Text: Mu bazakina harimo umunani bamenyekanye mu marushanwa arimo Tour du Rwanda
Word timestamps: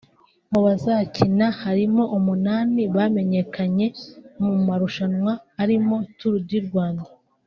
Mu 0.51 0.59
bazakina 0.65 1.47
harimo 1.61 2.03
umunani 2.17 2.81
bamenyekanye 2.95 3.87
mu 4.43 4.53
marushanwa 4.67 5.31
arimo 5.63 5.95
Tour 6.17 6.35
du 6.49 6.59
Rwanda 6.69 7.05